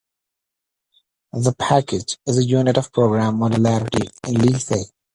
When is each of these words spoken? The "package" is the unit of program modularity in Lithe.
The 1.33 1.53
"package" 1.53 2.17
is 2.25 2.37
the 2.37 2.43
unit 2.43 2.75
of 2.75 2.91
program 2.91 3.35
modularity 3.37 4.09
in 4.27 4.33
Lithe. 4.33 4.87